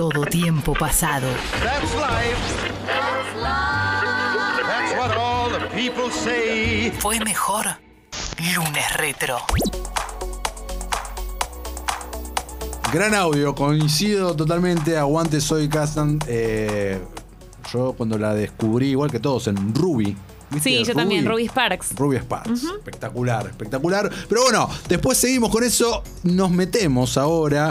[0.00, 1.28] todo tiempo pasado.
[1.62, 2.38] That's life.
[4.66, 6.90] That's what all the people say.
[7.00, 7.66] Fue mejor
[8.38, 9.36] lunes retro.
[12.90, 14.96] Gran audio, coincido totalmente.
[14.96, 16.18] Aguante, soy Castan.
[16.26, 16.98] Eh,
[17.70, 20.16] yo cuando la descubrí, igual que todos, en Ruby.
[20.62, 21.94] Sí, yo también, Ruby Sparks.
[21.94, 22.64] Ruby Sparks.
[22.64, 24.10] Espectacular, espectacular.
[24.30, 26.02] Pero bueno, después seguimos con eso.
[26.22, 27.70] Nos metemos ahora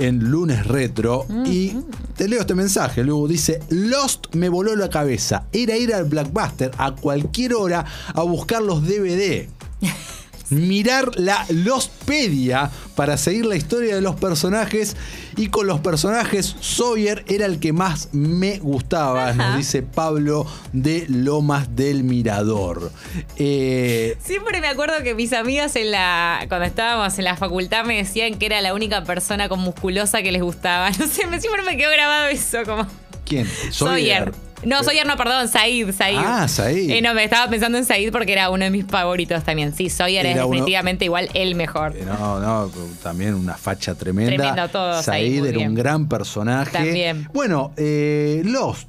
[0.00, 1.76] en lunes retro y
[2.16, 3.04] te leo este mensaje.
[3.04, 5.44] Luego dice: Lost me voló la cabeza.
[5.52, 9.48] Era ir al Blackbuster a cualquier hora a buscar los DVD.
[10.50, 14.94] Mirar la Lostpedia para seguir la historia de los personajes
[15.38, 21.06] y con los personajes Sawyer era el que más me gustaba, nos dice Pablo de
[21.08, 22.92] Lomas del Mirador.
[23.38, 27.96] Eh, Siempre me acuerdo que mis amigas en la cuando estábamos en la facultad me
[27.96, 30.90] decían que era la única persona con musculosa que les gustaba.
[30.98, 32.86] No sé, me- siempre me quedó grabado eso como
[33.24, 33.46] ¿Quién?
[33.70, 34.30] Sawyer.
[34.64, 36.16] No, Sawyer no, perdón, Said, Said.
[36.18, 36.90] Ah, Said.
[36.90, 39.74] Eh, no, me estaba pensando en Said porque era uno de mis favoritos también.
[39.74, 41.96] Sí, Sawyer es uno- definitivamente igual el mejor.
[41.96, 42.70] Eh, No, no,
[43.02, 44.34] también una facha tremenda.
[44.36, 45.68] Tremendo todo, Said, Said era bien.
[45.70, 46.70] un gran personaje.
[46.72, 47.28] También.
[47.32, 48.88] Bueno, eh, Lost.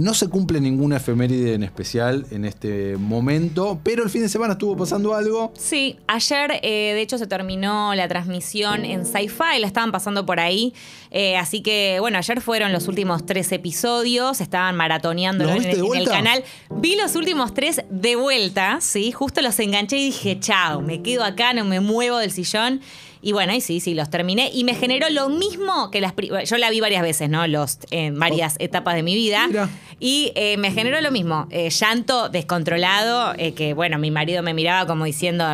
[0.00, 4.54] No se cumple ninguna efeméride en especial en este momento, pero el fin de semana
[4.54, 5.52] estuvo pasando algo.
[5.56, 10.40] Sí, ayer eh, de hecho se terminó la transmisión en Sci-Fi, la estaban pasando por
[10.40, 10.74] ahí.
[11.10, 16.08] Eh, así que, bueno, ayer fueron los últimos tres episodios, estaban maratoneando ¿Los en, el
[16.08, 16.44] canal.
[16.70, 21.24] Vi los últimos tres de vuelta, sí, justo los enganché y dije, chao, me quedo
[21.24, 22.80] acá, no me muevo del sillón.
[23.22, 24.50] Y bueno, y sí, sí, los terminé.
[24.52, 26.12] Y me generó lo mismo que las...
[26.44, 27.46] Yo la vi varias veces, ¿no?
[27.46, 29.46] Los, en varias etapas de mi vida.
[29.46, 29.68] Mira.
[30.00, 34.54] Y eh, me generó lo mismo, eh, llanto descontrolado, eh, que bueno, mi marido me
[34.54, 35.44] miraba como diciendo,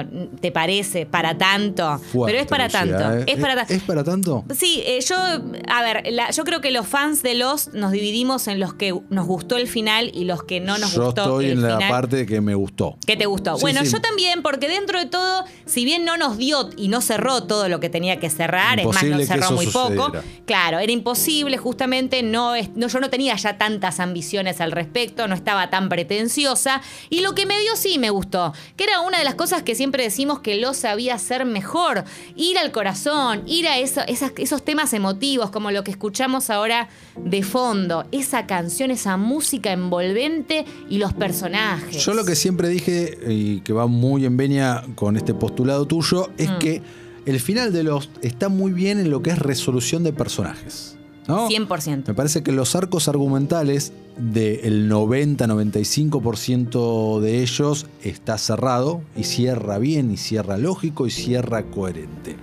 [0.40, 1.98] ¿te parece para tanto?
[1.98, 3.24] Fuerte, Pero es para tanto, ¿eh?
[3.26, 3.72] es para tanto.
[3.74, 4.44] ¿Es para tanto?
[4.56, 8.48] Sí, eh, yo, a ver, la- yo creo que los fans de Lost nos dividimos
[8.48, 11.44] en los que nos gustó el final y los que no nos Yo gustó estoy
[11.46, 11.90] el en la final.
[11.90, 12.96] parte que me gustó.
[13.06, 13.56] ¿Qué te gustó?
[13.56, 13.90] Sí, bueno, sí.
[13.92, 17.57] yo también, porque dentro de todo, si bien no nos dio y no cerró todo
[17.66, 20.12] lo que tenía que cerrar, es más, que cerró muy poco.
[20.46, 25.26] Claro, era imposible, justamente, no, es- no, yo no tenía ya tantas ambiciones al respecto,
[25.26, 26.80] no estaba tan pretenciosa.
[27.10, 29.74] Y lo que me dio sí me gustó, que era una de las cosas que
[29.74, 32.04] siempre decimos que lo sabía hacer mejor.
[32.36, 36.88] Ir al corazón, ir a eso- esas- esos temas emotivos, como lo que escuchamos ahora
[37.16, 42.04] de fondo, esa canción, esa música envolvente y los personajes.
[42.04, 46.28] Yo lo que siempre dije, y que va muy en venia con este postulado tuyo,
[46.36, 46.58] es Mm.
[46.58, 46.82] que
[47.28, 50.96] el final de Lost está muy bien en lo que es resolución de personajes.
[51.26, 51.50] ¿no?
[51.50, 52.06] 100%.
[52.06, 60.10] Me parece que los arcos argumentales del 90-95% de ellos está cerrado y cierra bien
[60.10, 62.36] y cierra lógico y cierra coherente.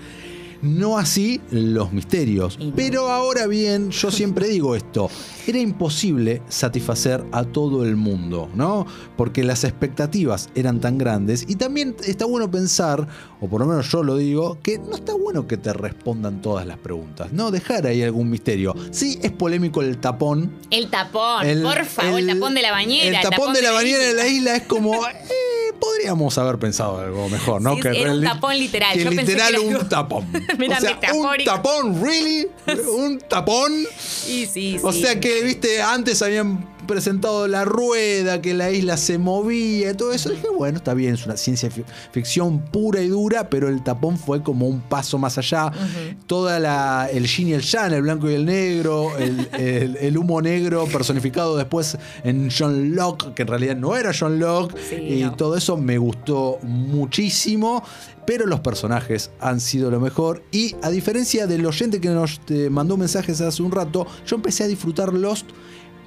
[0.66, 2.58] No así los misterios.
[2.76, 5.12] Pero ahora bien, yo siempre digo esto,
[5.46, 8.88] era imposible satisfacer a todo el mundo, ¿no?
[9.16, 13.08] Porque las expectativas eran tan grandes y también está bueno pensar,
[13.40, 16.66] o por lo menos yo lo digo, que no está bueno que te respondan todas
[16.66, 17.52] las preguntas, ¿no?
[17.52, 18.74] Dejar ahí algún misterio.
[18.90, 23.22] Sí, es polémico el tapón, El tapón, por favor, el, tapón de la bañera.
[23.22, 25.00] El tapón, de la bañera de la isla es como.
[25.96, 27.76] podríamos haber pensado algo mejor, ¿no?
[27.76, 28.94] Sí, era un tapón literal.
[28.98, 30.28] Que Yo pensé literal que era un tapón.
[30.58, 32.48] Mira, o sea, un tapón, ¿really?
[32.98, 33.72] Un tapón.
[34.26, 39.18] Sí, sí, O sea que, viste, antes habían presentado la rueda, que la isla se
[39.18, 40.30] movía y todo eso.
[40.30, 44.18] Dije, bueno, está bien, es una ciencia fi- ficción pura y dura, pero el tapón
[44.18, 45.72] fue como un paso más allá.
[46.28, 50.18] Toda la, el yin y el yang, el blanco y el negro, el, el- el
[50.18, 54.96] humo negro personificado después en John Locke, que en realidad no era John Locke, Sí,
[54.96, 55.36] y no.
[55.36, 57.84] todo eso me gustó muchísimo.
[58.26, 60.42] Pero los personajes han sido lo mejor.
[60.52, 62.42] Y a diferencia del oyente que nos
[62.72, 65.46] mandó mensajes hace un rato, yo empecé a disfrutar Lost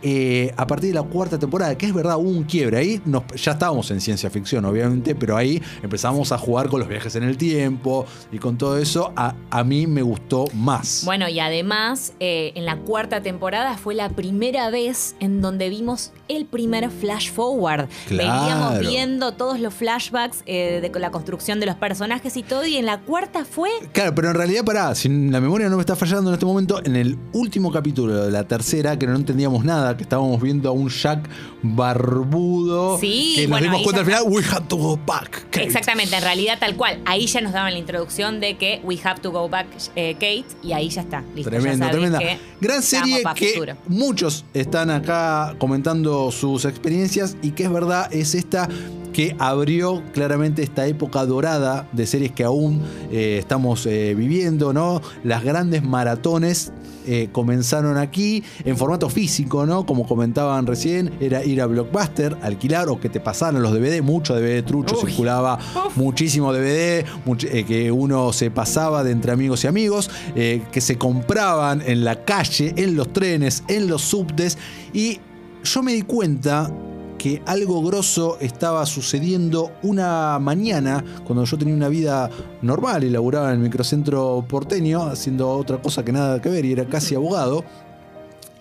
[0.03, 2.79] eh, a partir de la cuarta temporada, que es verdad, hubo un quiebre.
[2.79, 6.89] Ahí nos- ya estábamos en ciencia ficción, obviamente, pero ahí empezamos a jugar con los
[6.89, 9.13] viajes en el tiempo y con todo eso.
[9.17, 11.03] A, a mí me gustó más.
[11.05, 16.13] Bueno, y además, eh, en la cuarta temporada fue la primera vez en donde vimos
[16.29, 17.89] el primer flash forward.
[18.09, 18.41] Claro.
[18.41, 22.77] Veníamos viendo todos los flashbacks eh, de la construcción de los personajes y todo, y
[22.77, 25.97] en la cuarta fue Claro, pero en realidad, pará, si la memoria no me está
[25.97, 29.88] fallando en este momento, en el último capítulo de la tercera, que no entendíamos nada,
[29.97, 31.29] que estábamos viendo a un Jack
[31.63, 35.47] barbudo, Sí, que nos bueno, dimos cuenta al final, we had to go back.
[35.51, 35.65] Kate".
[35.65, 37.01] Exactamente, en realidad tal cual.
[37.05, 40.45] Ahí ya nos daban la introducción de que we have to go back, eh, Kate,
[40.63, 41.23] y ahí ya está.
[41.35, 42.21] Listo, Tremendo, tremenda.
[42.61, 43.77] Gran serie que futuro.
[43.89, 48.69] muchos están acá comentando sus experiencias y que es verdad, es esta
[49.13, 55.01] que abrió claramente esta época dorada de series que aún eh, estamos eh, viviendo, ¿no?
[55.25, 56.73] Las grandes maratones
[57.09, 59.87] eh, comenzaron aquí en formato físico, ¿no?
[59.87, 64.35] Como comentaban recién, era ir a Blockbuster, alquilar o que te pasaran los DVD, mucho
[64.35, 65.07] DVD trucho Uy.
[65.11, 65.59] circulaba,
[65.97, 70.81] muchísimo DVD, much- eh, que uno se pasaba de entre amigos y amigos, eh, que
[70.81, 74.59] se compraban en la calle, en los trenes, en los subtes
[74.93, 75.19] y
[75.65, 76.71] yo me di cuenta
[77.19, 82.31] que algo grosso estaba sucediendo una mañana cuando yo tenía una vida
[82.63, 86.73] normal y laburaba en el microcentro porteño haciendo otra cosa que nada que ver y
[86.73, 87.65] era casi abogado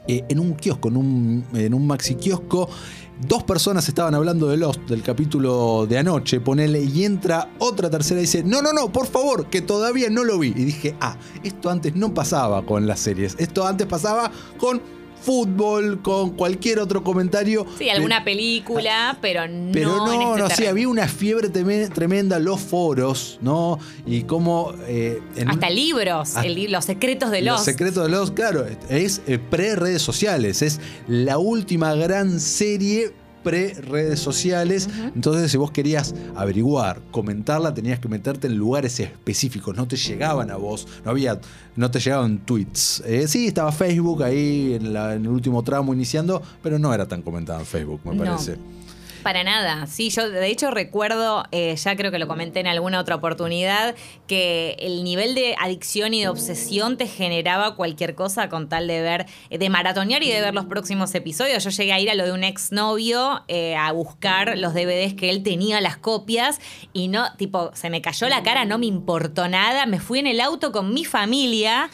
[0.07, 2.69] eh, en un kiosco, en un, en un maxi kiosco.
[3.27, 8.19] Dos personas estaban hablando de Lost, del capítulo de anoche, ponele, y entra otra tercera
[8.19, 10.49] y dice, no, no, no, por favor, que todavía no lo vi.
[10.49, 14.81] Y dije, ah, esto antes no pasaba con las series, esto antes pasaba con
[15.21, 17.65] fútbol, con cualquier otro comentario.
[17.77, 19.71] Sí, alguna película, pero no.
[19.71, 23.77] Pero no, en este no, sí, había una fiebre tremenda, los foros, ¿no?
[24.05, 24.73] Y cómo...
[24.87, 27.65] eh, en- Hasta libros, Hasta- el li- los secretos de los los.
[27.65, 33.11] secretos de los, claro, es eh, pre-redes sociales, es la última gran serie
[33.47, 34.89] pre-redes sociales.
[35.15, 40.51] Entonces, si vos querías averiguar, comentarla, tenías que meterte en lugares específicos, no te llegaban
[40.51, 41.39] a vos, no había,
[41.75, 43.01] no te llegaban tweets.
[43.05, 47.07] Eh, sí, estaba Facebook ahí en, la- en el último tramo iniciando, pero no era
[47.07, 48.23] tan comentada en Facebook, me No.
[48.25, 48.57] parece.
[49.27, 49.87] Para nada.
[49.87, 53.93] Sí, yo de hecho recuerdo, eh, ya creo que lo comenté en alguna otra oportunidad,
[54.25, 59.01] que el nivel de adicción y de obsesión te generaba cualquier cosa con tal de
[59.01, 61.61] ver, eh, de maratonear y de ver los próximos episodios.
[61.61, 65.29] Yo llegué a ir a lo de un exnovio eh, a buscar los DVDs que
[65.29, 66.61] él tenía, las copias,
[66.93, 69.87] y no, tipo, se me cayó la cara, no me importó nada.
[69.87, 71.89] Me fui en el auto con mi familia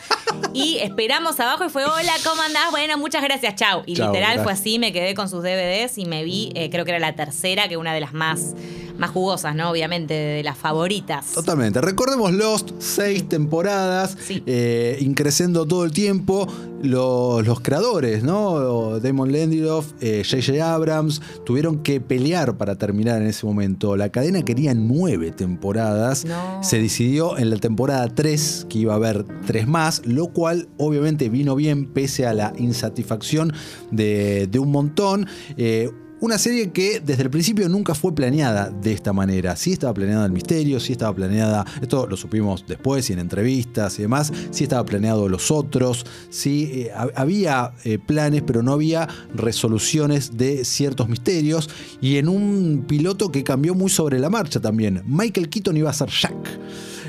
[0.53, 2.69] y esperamos abajo y fue, hola, ¿cómo andás?
[2.69, 3.81] Bueno, muchas gracias, chau.
[3.88, 6.86] Y Chau, literal fue así, me quedé con sus DVDs y me vi, eh, creo
[6.86, 8.54] que era la tercera, que una de las más,
[8.98, 9.70] más jugosas, ¿no?
[9.72, 11.34] Obviamente, de las favoritas.
[11.34, 11.80] Totalmente.
[11.81, 14.44] Recordemos Lost, seis temporadas, Sí.
[14.46, 16.48] eh, increciendo todo el tiempo.
[16.84, 19.00] Los, los creadores, ¿no?
[19.00, 20.74] Damon Lindelof, eh, J.J.
[20.74, 23.96] Abrams, tuvieron que pelear para terminar en ese momento.
[23.96, 26.25] La cadena quería nueve temporadas.
[26.25, 26.62] No.
[26.62, 31.30] Se decidió en la temporada 3 que iba a haber tres más, lo cual obviamente
[31.30, 33.54] vino bien pese a la insatisfacción
[33.92, 35.25] de, de un montón.
[35.56, 35.90] Eh,
[36.24, 39.58] una serie que desde el principio nunca fue planeada de esta manera.
[39.58, 44.00] Sí estaba planeada el misterio, sí estaba planeada, esto lo supimos después y en entrevistas
[44.00, 48.72] y demás, sí estaba planeado los otros, sí eh, ha- había eh, planes, pero no
[48.72, 51.70] había resoluciones de ciertos misterios.
[52.00, 55.04] Y en un piloto que cambió muy sobre la marcha también.
[55.06, 56.34] Michael Keaton iba a ser Jack.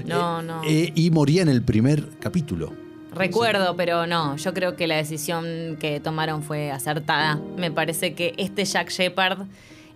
[0.07, 0.61] No, no.
[0.67, 2.84] Eh, y moría en el primer capítulo.
[3.15, 7.41] Recuerdo, pero no, yo creo que la decisión que tomaron fue acertada.
[7.57, 9.47] Me parece que este Jack Shepard,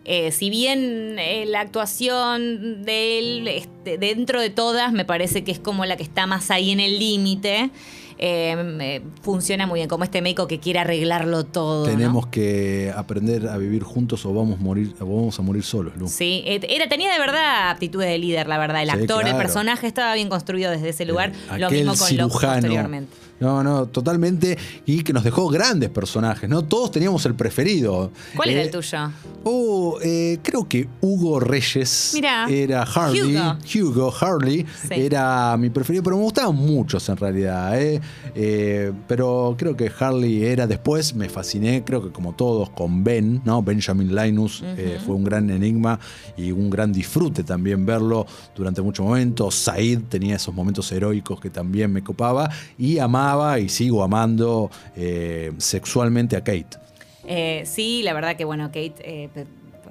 [0.04, 5.52] eh, si bien eh, la actuación de él, este, dentro de todas, me parece que
[5.52, 7.70] es como la que está más ahí en el límite,
[8.18, 11.86] eh, eh, funciona muy bien, como este médico que quiere arreglarlo todo.
[11.86, 11.92] ¿no?
[11.92, 15.96] Tenemos que aprender a vivir juntos o vamos a morir, o vamos a morir solos,
[15.96, 16.08] Lu.
[16.08, 18.82] Sí, era, tenía de verdad aptitudes de líder, la verdad.
[18.82, 21.32] El Sí, actor, el personaje estaba bien construido desde ese lugar.
[21.52, 22.52] Eh, Lo mismo con Locke cirujano.
[22.54, 23.16] posteriormente.
[23.40, 24.56] No, no, totalmente.
[24.86, 26.64] Y que nos dejó grandes personajes, ¿no?
[26.64, 28.10] Todos teníamos el preferido.
[28.34, 28.98] ¿Cuál era Eh, el tuyo?
[29.44, 32.46] Oh, eh, creo que Hugo Reyes Mirá.
[32.48, 33.36] era Harley.
[33.36, 33.90] Hugo.
[33.90, 34.94] Hugo, Harley Sí.
[34.94, 37.80] era mi preferido, pero me gustaban muchos en realidad.
[37.80, 38.00] ¿eh?
[38.34, 43.40] Eh, pero creo que Harley era después, me fasciné, creo que como todos, con Ben,
[43.44, 43.62] ¿no?
[43.62, 45.98] Benjamin Linus eh, fue un gran enigma
[46.36, 49.54] y un gran disfrute también verlo durante muchos momentos.
[49.54, 53.27] Said tenía esos momentos heroicos que también me copaba y amaba
[53.58, 56.78] y sigo amando eh, sexualmente a Kate.
[57.26, 59.28] Eh, sí, la verdad que bueno, Kate, eh,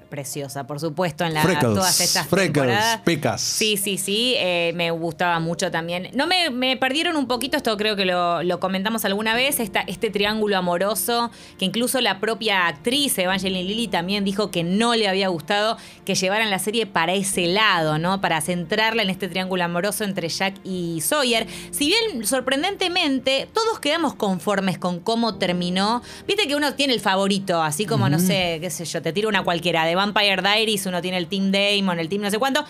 [0.08, 3.02] preciosa, por supuesto, en la, Freckles, todas estas freckles, temporadas.
[3.02, 3.42] pecas.
[3.42, 6.10] Sí, sí, sí, eh, me gustaba mucho también.
[6.14, 9.82] No me, me perdieron un poquito, esto creo que lo, lo comentamos alguna vez, esta,
[9.82, 15.08] este triángulo amoroso, que incluso la propia actriz Evangeline Lilly también dijo que no le
[15.08, 18.22] había gustado que llevaran la serie para ese lado, ¿no?
[18.22, 21.48] Para centrarla en este triángulo amoroso entre Jack y Sawyer.
[21.72, 27.62] Si bien sorprendentemente todos quedamos conformes con cómo terminó, viste que uno tiene el favorito,
[27.62, 31.02] así como, no sé, qué sé yo, te tiro una cualquiera, de Vampire Diaries, uno
[31.02, 32.62] tiene el Team Damon, el Team no sé cuánto.
[32.62, 32.70] Acá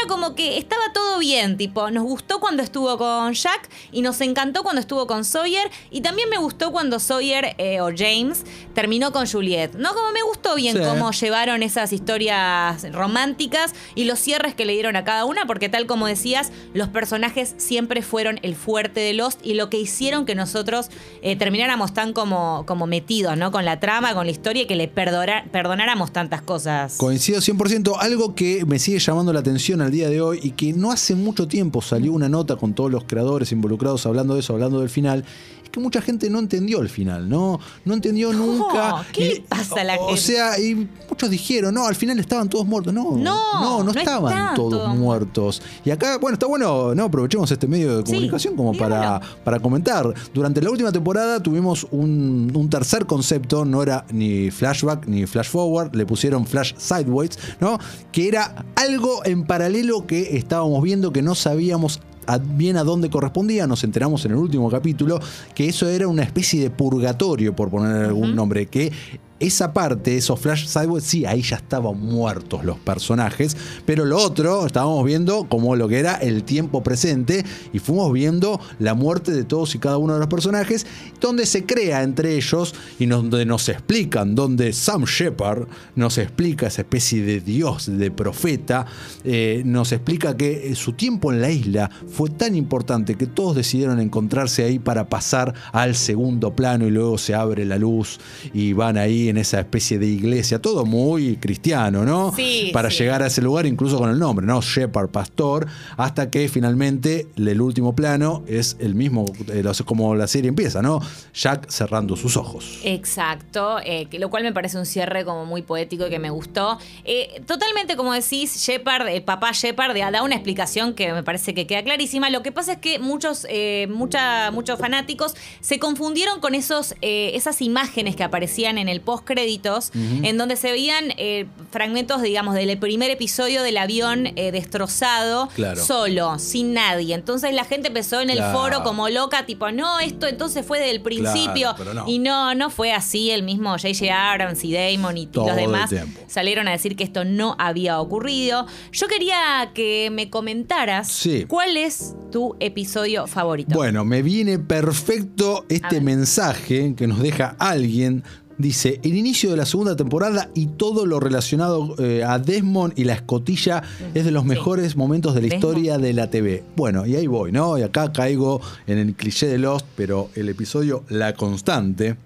[0.00, 4.20] era como que estaba todo bien, tipo, nos gustó cuando estuvo con Jack y nos
[4.20, 8.44] encantó cuando estuvo con Sawyer y también me gustó cuando Sawyer eh, o James
[8.74, 9.74] terminó con Juliet.
[9.76, 10.82] No, como me gustó bien Sí.
[10.82, 15.68] cómo llevaron esas historias románticas y los cierres que le dieron a cada una, porque
[15.68, 20.24] tal como decías, los personajes siempre fueron el fuerte de Lost y lo que hicieron
[20.26, 20.88] que nosotros
[21.22, 23.52] eh, termináramos tan como, como metidos, ¿no?
[23.52, 26.53] Con la trama, con la historia y que le perdonáramos tantas cosas.
[26.96, 27.96] Coincido 100%.
[27.98, 31.14] Algo que me sigue llamando la atención al día de hoy y que no hace
[31.14, 34.88] mucho tiempo salió una nota con todos los creadores involucrados hablando de eso, hablando del
[34.88, 35.24] final,
[35.74, 37.58] que mucha gente no entendió el final, ¿no?
[37.84, 39.04] No entendió nunca.
[39.12, 40.12] ¿Qué le pasa a la o, gente?
[40.12, 42.94] O sea, y muchos dijeron, no, al final estaban todos muertos.
[42.94, 45.60] No, No, no, no estaban todos todos muertos.
[45.84, 49.58] Y acá, bueno, está bueno, no, aprovechemos este medio de Sí, comunicación como para, para
[49.58, 50.14] comentar.
[50.32, 55.48] Durante la última temporada tuvimos un, un tercer concepto, no era ni flashback ni flash
[55.48, 57.78] forward, le pusieron flash sideways, ¿no?
[58.12, 63.10] Que era algo en paralelo que estábamos viendo que no sabíamos a- bien a dónde
[63.10, 65.20] correspondía, nos enteramos en el último capítulo
[65.54, 68.92] que eso era una especie de purgatorio, por poner algún nombre, que
[69.40, 74.66] esa parte, esos flash sideways, sí, ahí ya estaban muertos los personajes, pero lo otro
[74.66, 79.44] estábamos viendo como lo que era el tiempo presente y fuimos viendo la muerte de
[79.44, 80.86] todos y cada uno de los personajes,
[81.20, 86.82] donde se crea entre ellos y donde nos explican, donde Sam Shepard nos explica esa
[86.82, 88.86] especie de dios, de profeta,
[89.24, 93.56] eh, nos explica que eh, su tiempo en la isla fue tan importante que todos
[93.56, 98.20] decidieron encontrarse ahí para pasar al segundo plano y luego se abre la luz
[98.52, 102.32] y van ahí en esa especie de iglesia, todo muy cristiano, ¿no?
[102.34, 102.98] Sí, para sí.
[102.98, 104.60] llegar a ese lugar incluso con el nombre, ¿no?
[104.60, 105.66] Shepard, pastor,
[105.96, 110.82] hasta que finalmente el último plano es el mismo, eh, lo- como la serie empieza,
[110.82, 111.00] ¿no?
[111.34, 112.80] Jack cerrando sus ojos.
[112.84, 116.78] Exacto, eh, lo cual me parece un cierre como muy poético y que me gustó.
[117.04, 121.66] Eh, totalmente, como decís, Shepard, el papá Shepard, da una explicación que me parece que
[121.66, 122.30] queda clarísima.
[122.30, 127.32] Lo que pasa es que muchos, eh, mucha- muchos fanáticos se confundieron con esos, eh,
[127.34, 132.54] esas imágenes que aparecían en el post créditos, en donde se veían eh, fragmentos, digamos,
[132.54, 135.82] del primer episodio del avión eh, destrozado, Claro.
[135.84, 137.14] solo, sin nadie.
[137.14, 138.58] Entonces la gente empezó en el Claro.
[138.58, 141.74] foro como loca, tipo, no, esto entonces fue del principio.
[141.94, 142.04] no.
[142.08, 143.30] Y no, no fue así.
[143.30, 144.32] El mismo J.J.
[144.32, 145.90] Abrams y Damon y, Todo los demás
[146.26, 148.66] salieron a decir que esto no había ocurrido.
[148.92, 151.44] Yo quería que me comentaras Sí.
[151.48, 153.74] cuál es tu episodio favorito.
[153.74, 158.22] Bueno, me viene perfecto este mensaje que nos deja alguien.
[158.56, 163.04] Dice, el inicio de la segunda temporada y todo lo relacionado eh, a Desmond y
[163.04, 163.82] la escotilla
[164.14, 164.48] es de los Sí.
[164.48, 165.64] mejores momentos de la Desmond.
[165.64, 166.62] historia de la TV.
[166.76, 167.76] Bueno, y ahí voy, ¿no?
[167.78, 172.16] Y acá caigo en el cliché de Lost, pero el episodio La Constante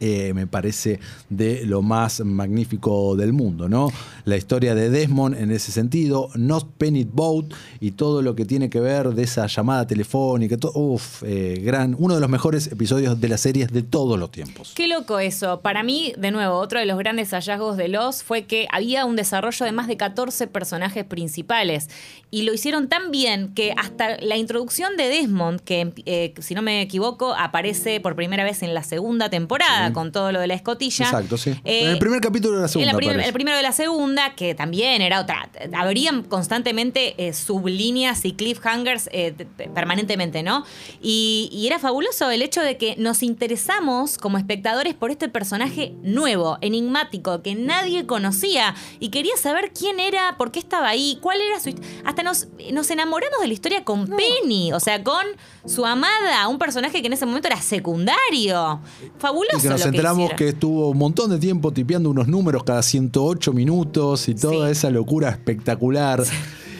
[0.00, 3.90] eh, me parece de lo más magnífico del mundo, ¿no?
[4.24, 7.46] La historia de Desmond en ese sentido, Not Penny Boat
[7.80, 11.96] y todo lo que tiene que ver de esa llamada telefónica, to- uf, eh, gran,
[11.98, 14.72] uno de los mejores episodios de las series de todos los tiempos.
[14.74, 15.60] Qué loco eso.
[15.60, 19.16] Para mí, de nuevo, otro de los grandes hallazgos de Los fue que había un
[19.16, 21.88] desarrollo de más de 14 personajes principales.
[22.30, 26.62] Y lo hicieron tan bien que hasta la introducción de Desmond, que eh, si no
[26.62, 30.54] me equivoco, aparece por primera vez en la segunda temporada con todo lo de la
[30.54, 31.04] escotilla.
[31.06, 31.50] Exacto, sí.
[31.64, 32.92] Eh, en el primer capítulo de la en segunda.
[32.92, 33.28] la prim- aparece.
[33.28, 35.48] el primero de la segunda, que también era otra.
[35.76, 39.34] Habrían constantemente eh, sublíneas y cliffhangers eh,
[39.74, 40.64] permanentemente, ¿no?
[41.00, 45.94] Y, y era fabuloso el hecho de que nos interesamos como espectadores por este personaje
[46.02, 51.40] nuevo, enigmático, que nadie conocía y quería saber quién era, por qué estaba ahí, cuál
[51.40, 51.70] era su.
[51.70, 55.24] hist- Hasta nos, nos enamoramos de la historia con Penny, o sea, con
[55.66, 58.80] su amada, un personaje que en ese momento era secundario.
[59.18, 59.56] Fabuloso.
[59.78, 64.28] Nos que enteramos que estuvo un montón de tiempo tipeando unos números cada 108 minutos
[64.28, 64.72] y toda Sí.
[64.72, 66.22] esa locura espectacular.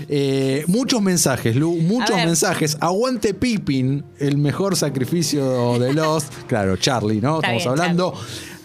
[0.08, 2.76] Eh, muchos mensajes, Lu, muchos mensajes.
[2.80, 6.32] Aguante Pippin, el mejor sacrificio de Lost.
[6.46, 7.36] Claro, Charlie, ¿no?
[7.36, 8.14] Está Estamos bien, hablando.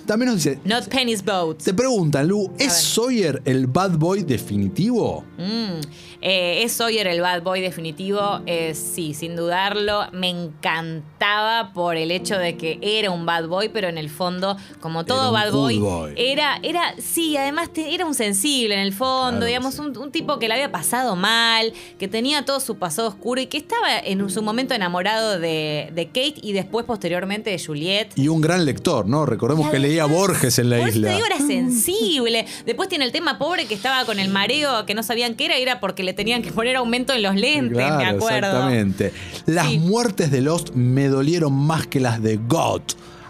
[0.06, 0.60] También nos dice.
[0.66, 1.58] Not Penny's Boat.
[1.64, 2.70] Te preguntan, Lu, ¿es ver.
[2.72, 5.24] Sawyer el bad boy definitivo?
[5.38, 5.80] Mm,
[6.22, 10.02] eh, es Sawyer el bad boy definitivo, eh, sí, sin dudarlo.
[10.12, 14.58] Me encantaba por el hecho de que era un bad boy, pero en el fondo,
[14.80, 16.14] como todo bad boy, boy.
[16.18, 19.82] era, era, sí, además te- era un sensible en el fondo, Claro, digamos, sí.
[19.82, 23.48] un, un tipo que le había pasado mal, que tenía todo su pasado oscuro y
[23.48, 28.10] que estaba en su momento enamorado de, de Kate y después posteriormente de Juliet.
[28.16, 29.26] Y un gran lector, ¿no?
[29.26, 31.10] Recordemos que leía Borges en la Por isla.
[31.10, 32.46] te digo, era sensible.
[32.66, 35.60] Después tiene el tema pobre que estaba con el mareo, que no sabían qué era,
[35.60, 38.48] y era porque le tenían que poner aumento en los lentes, me Claro, acuerdo.
[38.48, 39.14] Exactamente.
[39.46, 39.78] Las Sí.
[39.80, 42.82] muertes de Lost me dolieron más que las de God.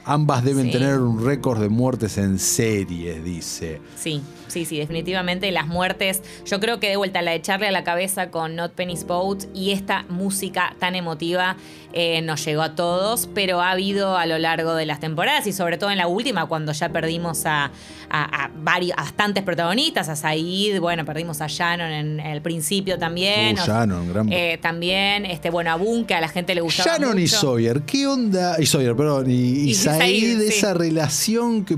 [0.06, 0.72] Ambas deben Sí.
[0.72, 3.80] tener un récord de muertes en series, dice.
[3.98, 4.22] Sí,
[4.54, 6.22] sí, sí, definitivamente las muertes.
[6.46, 9.46] Yo creo que de vuelta la de echarle a la cabeza con Not Penny's Boat
[9.54, 11.58] y esta música tan emotiva
[11.94, 15.54] eh, nos llegó a todos, pero ha habido a lo largo de las temporadas y
[15.54, 17.66] sobre todo en la última, cuando ya perdimos a,
[18.10, 22.98] a- a varios, a bastantes protagonistas, a Said, bueno, perdimos a Shannon en, el principio
[22.98, 23.58] también.
[23.58, 26.62] Uh, o- Shannon, gran- eh, también, este, bueno, a Boone, que a la gente le
[26.62, 27.38] gustaba Shannon y mucho.
[27.38, 28.56] Sawyer, ¿qué onda?
[28.60, 30.48] Y Sawyer, perdón, y, y Y Said, Said, sí.
[30.48, 31.78] esa relación que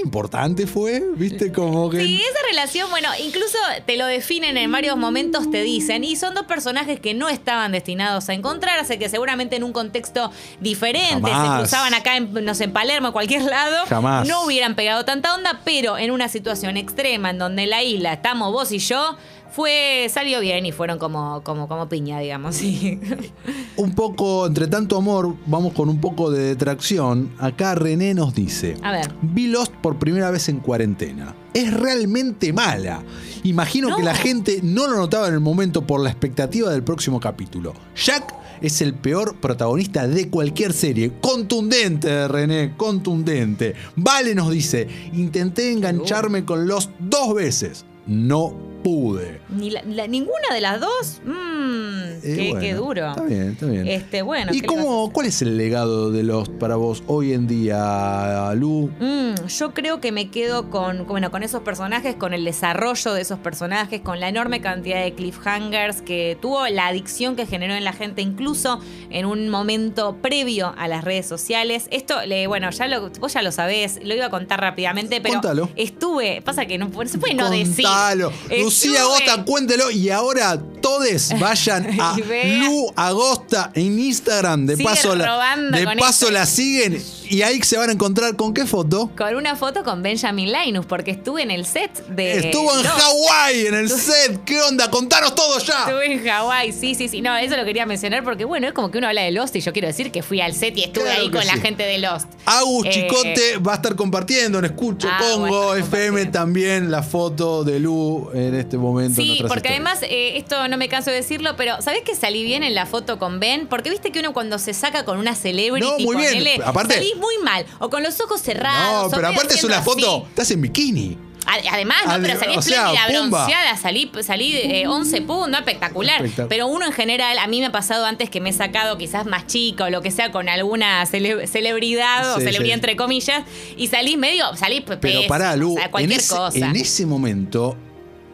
[0.00, 1.52] importante fue, ¿viste?
[1.52, 2.00] Como que.
[2.00, 6.34] Sí, esa relación, bueno, incluso te lo definen en varios momentos, te dicen, y son
[6.34, 10.30] dos personajes que no estaban destinados a encontrarse, que seguramente en un contexto
[10.60, 14.26] diferente, se cruzaban acá, en, no sé, en Palermo, en cualquier lado, Jamás.
[14.26, 18.12] no hubieran pegado tanta onda, pero en una situación extrema en donde en la isla
[18.12, 19.16] estamos vos y yo,
[19.52, 23.00] fue, salió bien y fueron como, como, como piña, digamos, sí.
[23.76, 27.32] Un poco, entre tanto amor, vamos con un poco de detracción.
[27.38, 29.10] Acá René nos dice: A ver.
[29.22, 31.34] Vi Lost por primera vez en cuarentena.
[31.54, 33.02] Es realmente mala.
[33.42, 33.96] Imagino No.
[33.96, 37.72] que la gente no lo notaba en el momento por la expectativa del próximo capítulo.
[37.96, 41.12] Jack es el peor protagonista de cualquier serie.
[41.20, 43.74] Contundente, René, contundente.
[43.96, 47.84] Vale nos dice: Intenté engancharme con Lost dos veces.
[48.06, 49.40] No pude.
[49.48, 51.90] Ni la- la- ninguna de las dos, mmm,
[52.22, 53.08] Eh, qué, bueno, qué duro.
[53.10, 53.86] Está bien, está bien.
[53.88, 54.52] Este, bueno.
[54.52, 57.32] ¿Y ¿qué le vas a cómo, cuál es el legado de Lost para vos hoy
[57.32, 58.90] en día, Lu?
[59.00, 63.22] Mm, yo creo que me quedo con, bueno, con esos personajes, con el desarrollo de
[63.22, 67.84] esos personajes, con la enorme cantidad de cliffhangers que tuvo, la adicción que generó en
[67.84, 71.88] la gente, incluso en un momento previo a las redes sociales.
[71.90, 72.16] Esto,
[72.48, 75.68] bueno, ya lo, vos ya lo sabés, lo iba a contar rápidamente, pero Contalo.
[75.76, 77.84] estuve, pasa que no, se puede no decir.
[77.84, 78.32] Contalo.
[78.70, 79.90] Lucía Agosta, cuéntelo.
[79.90, 82.16] Y ahora todos vayan a.
[82.16, 84.66] Lu Agosta en Instagram.
[84.66, 86.30] De paso, la, de paso esto.
[86.30, 87.02] la siguen.
[87.30, 89.10] Y ahí se van a encontrar con qué foto.
[89.16, 92.38] Con una foto con Benjamin Linus, porque estuve en el set de.
[92.38, 92.84] Estuvo en.
[92.84, 94.42] Hawái, en el set.
[94.44, 94.90] ¿Qué onda?
[94.90, 95.84] Contanos todo ya.
[95.86, 97.20] Estuve en Hawái, sí, sí, sí.
[97.20, 99.60] No, eso lo quería mencionar porque, bueno, es como que uno habla de Lost y
[99.60, 101.98] yo quiero decir que fui al set y estuve Claro ahí con la gente de
[101.98, 102.26] Lost.
[102.46, 107.62] Agus Eh, Chicote va a estar compartiendo en Escucho Ah, Congo FM también la foto
[107.62, 109.20] de Lu en este momento.
[109.20, 109.72] en Sí, porque historias.
[109.74, 112.86] además, eh, esto no me canso de decirlo, pero ¿sabés que salí bien en la
[112.86, 113.68] foto con Ben?
[113.68, 116.60] Porque viste que uno cuando se saca con una celebrity, No, muy bien.
[116.64, 117.64] Aparte- salís muy mal.
[117.78, 119.10] O con los ojos cerrados.
[119.12, 120.16] No, pero aparte es una foto.
[120.18, 120.26] así.
[120.30, 121.18] Estás en bikini.
[121.46, 126.22] Ad- Además, no, pero salí o sea, bronceada, salí, salí eh, 11 puntos, no, espectacular.
[126.22, 128.98] Espectac- Pero uno en general, a mí me ha pasado antes que me he sacado
[128.98, 132.72] quizás más chica o lo que sea con alguna cele- celebridad o celebridad sí.
[132.72, 133.42] entre comillas
[133.76, 136.58] y salís medio, salís pe- Pero pará, Lu, o sea, en cualquier ese, cosa.
[136.58, 137.74] en ese momento,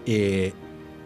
[0.04, 0.52] eh,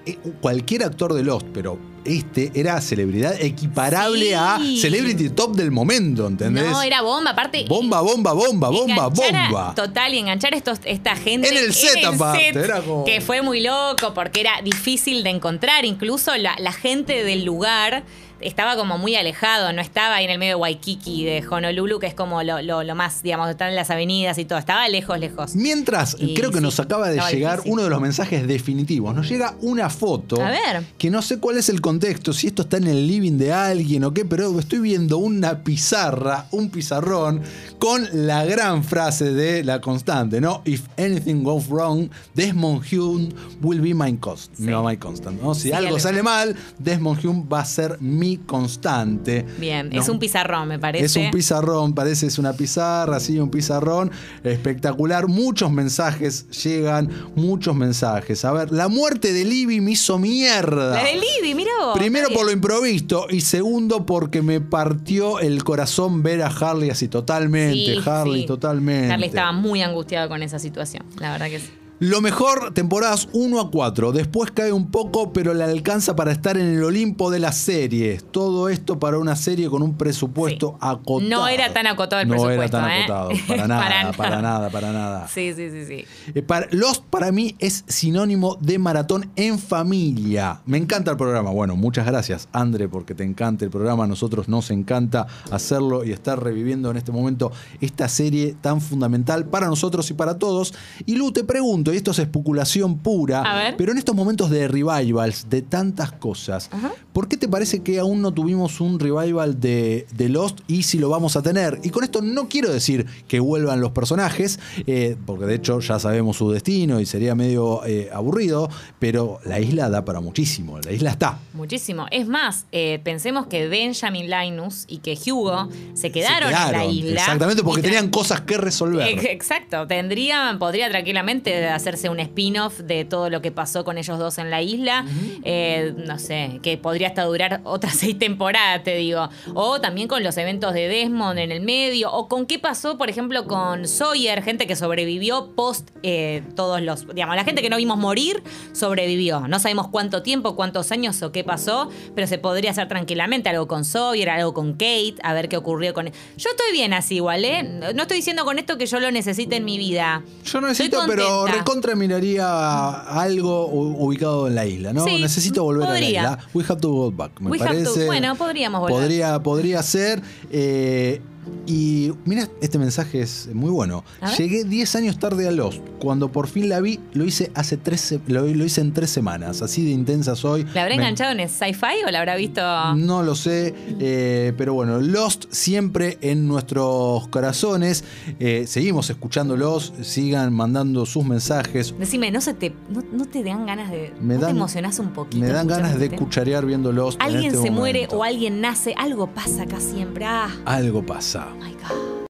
[0.06, 4.32] eh, cualquier actor de Lost, pero este era celebridad equiparable Sí.
[4.34, 6.70] a celebrity top del momento, ¿entendés?
[6.70, 7.64] No, era bomba, aparte.
[7.68, 9.74] Bomba, bomba, bomba, bomba, bomba.
[9.74, 11.48] Total, y enganchar estos, esta gente.
[11.48, 15.30] En el set, aparte, set, era como- Que fue muy loco porque era difícil de
[15.30, 15.84] encontrar.
[15.84, 18.04] Incluso la, la gente del lugar
[18.40, 22.06] estaba como muy alejado, no estaba ahí en el medio de Waikiki, de Honolulu, que
[22.06, 24.58] es como lo, lo- lo más, digamos, están en las avenidas y todo.
[24.58, 25.54] Estaba lejos, lejos.
[25.54, 27.72] Mientras, Y creo que sí, nos acaba de llegar difícil.
[27.72, 29.14] uno de los mensajes definitivos.
[29.14, 30.40] Nos llega una foto.
[30.42, 30.84] A ver.
[30.98, 34.04] Que no sé cuál es el contexto, si esto está en el living de alguien
[34.04, 37.42] o qué, pero estoy viendo una pizarra, un pizarrón,
[37.78, 40.62] con la gran frase de la constante, ¿no?
[40.64, 43.28] If anything goes wrong, Desmond Hume
[43.62, 44.62] will be my, cost, Sí.
[44.64, 45.40] my constant.
[45.42, 45.54] ¿no?
[45.54, 46.00] Si Sí, algo algo.
[46.00, 49.46] sale mal, Desmond Hume va a ser mi constante.
[49.58, 50.00] Bien, ¿no?
[50.00, 51.04] es un pizarrón, me parece.
[51.04, 54.10] Es un pizarrón, parece es una pizarra, sí, un pizarrón
[54.44, 55.28] espectacular.
[55.28, 58.44] Muchos mensajes llegan, muchos mensajes.
[58.44, 60.94] A ver, la muerte de Libby me hizo mierda.
[60.94, 61.98] La de Libby, mira vos.
[61.98, 67.08] Primero por lo improvisto y segundo porque me partió el corazón ver a Harley así
[67.08, 67.74] totalmente.
[67.74, 68.46] Sí, Harley sí.
[68.46, 69.12] totalmente.
[69.12, 71.70] Harley estaba muy angustiado con esa situación, la verdad que sí.
[72.00, 74.12] Lo mejor, temporadas 1 a 4.
[74.12, 78.24] Después cae un poco, pero le alcanza para estar en el Olimpo de las series.
[78.24, 80.76] Todo esto para una serie con un presupuesto Sí.
[80.80, 81.28] acotado.
[81.28, 82.78] No era tan acotado el no presupuesto.
[82.78, 83.04] era tan ¿eh?
[83.04, 83.30] acotado.
[83.46, 84.70] Para nada, Para para, nada.
[84.70, 85.28] para nada.
[85.28, 86.04] Sí, sí, sí, sí.
[86.34, 90.62] Eh, para- Lost para mí es sinónimo de maratón en familia.
[90.64, 91.50] Me encanta el programa.
[91.50, 94.04] Bueno, muchas gracias, Andre, porque te encanta el programa.
[94.04, 99.44] A nosotros nos encanta hacerlo y estar reviviendo en este momento esta serie tan fundamental
[99.44, 100.72] para nosotros y para todos.
[101.04, 105.48] Y Lu, te pregunto, y esto es especulación pura, pero en estos momentos de revivals,
[105.50, 106.70] de tantas cosas,
[107.12, 110.98] ¿por qué te parece que aún no tuvimos un revival de, de Lost y si
[110.98, 111.78] lo vamos a tener?
[111.82, 115.98] Y con esto no quiero decir que vuelvan los personajes, eh, porque de hecho ya
[115.98, 120.92] sabemos su destino y sería medio eh, aburrido, pero la isla da para muchísimo, la
[120.92, 121.38] isla está.
[121.54, 122.06] Muchísimo.
[122.10, 126.84] Es más, eh, pensemos que Benjamin Linus y que Hugo se quedaron, Se en la
[126.84, 127.10] isla.
[127.20, 129.06] Exactamente, porque tenían cosas que resolver.
[129.08, 134.18] Ex- Exacto, tendrían, podría tranquilamente hacerse un spin-off de todo lo que pasó con ellos
[134.18, 135.04] dos en la isla.
[135.44, 139.28] Eh, no sé, que podría hasta durar otras seis temporadas, te digo.
[139.54, 142.12] O también con los eventos de Desmond en el medio.
[142.12, 147.06] O con qué pasó, por ejemplo, con Sawyer, gente que sobrevivió post eh, todos los.
[147.14, 149.48] Digamos, la gente que no vimos morir sobrevivió.
[149.48, 153.66] No sabemos cuánto tiempo, cuántos años o qué pasó, pero se podría hacer tranquilamente algo
[153.66, 156.06] con Sawyer, algo con Kate, a ver qué ocurrió con.
[156.06, 157.62] Yo estoy bien así igual, ¿eh?
[157.62, 160.22] No estoy diciendo con esto que yo lo necesite en mi vida.
[160.44, 161.46] Yo no necesito, pero.
[161.70, 165.04] Recontra miraría algo ubicado en la isla, ¿no?
[165.04, 166.38] Sí, necesito volver a la isla.
[166.52, 168.06] We have to go back, me We have to- parece.
[168.06, 168.96] bueno, podríamos volver.
[168.98, 170.20] Podría, podría ser.
[170.52, 171.20] eh,
[171.66, 174.04] y mira, este mensaje es muy bueno.
[174.36, 175.80] Llegué 10 años tarde a Lost.
[176.00, 179.62] Cuando por fin la vi, lo hice hace tres, lo, lo hice en tres semanas.
[179.62, 180.64] Así de intensa soy.
[180.74, 182.60] ¿La habrá Me- enganchado en sci-fi o la habrá visto.?
[182.96, 188.04] No lo sé, eh, pero bueno, Lost siempre en nuestros corazones.
[188.38, 191.94] Eh, seguimos escuchándolos, sigan mandando sus mensajes.
[191.98, 194.12] Decime, ¿no, se te, no, no te dan ganas de.
[194.20, 195.44] Me ¿no dan- te emocionás un poquito?
[195.44, 197.20] Me dan ganas de cucharear viendo Lost.
[197.20, 200.24] en Alguien este se muere o alguien nace, algo pasa acá siempre.
[200.24, 201.29] Ah, Algo pasa.
[201.38, 202.20] My God.